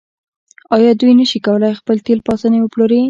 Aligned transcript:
آیا 0.75 0.91
دوی 0.99 1.13
نشي 1.19 1.39
کولی 1.45 1.77
خپل 1.79 1.97
تیل 2.05 2.19
په 2.25 2.31
اسانۍ 2.35 2.59
وپلوري؟ 2.61 2.99